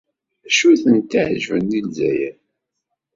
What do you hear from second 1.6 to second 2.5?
deg Lezzayer?